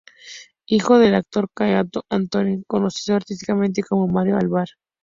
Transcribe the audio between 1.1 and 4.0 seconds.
actor Cándido Antolín, conocido artísticamente